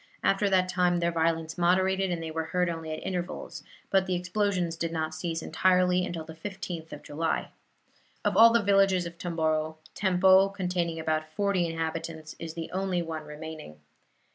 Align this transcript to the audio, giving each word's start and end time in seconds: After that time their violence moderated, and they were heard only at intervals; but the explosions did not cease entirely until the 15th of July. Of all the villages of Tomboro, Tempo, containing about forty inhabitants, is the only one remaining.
After 0.23 0.49
that 0.49 0.67
time 0.67 0.97
their 0.97 1.11
violence 1.11 1.59
moderated, 1.59 2.09
and 2.09 2.23
they 2.23 2.31
were 2.31 2.45
heard 2.45 2.69
only 2.71 2.91
at 2.91 3.05
intervals; 3.05 3.61
but 3.91 4.07
the 4.07 4.15
explosions 4.15 4.75
did 4.75 4.91
not 4.91 5.13
cease 5.13 5.43
entirely 5.43 6.03
until 6.07 6.25
the 6.25 6.33
15th 6.33 6.91
of 6.91 7.03
July. 7.03 7.49
Of 8.25 8.35
all 8.35 8.51
the 8.51 8.63
villages 8.63 9.05
of 9.05 9.19
Tomboro, 9.19 9.77
Tempo, 9.93 10.49
containing 10.49 10.99
about 10.99 11.29
forty 11.31 11.67
inhabitants, 11.67 12.35
is 12.39 12.55
the 12.55 12.71
only 12.71 13.03
one 13.03 13.25
remaining. 13.25 13.75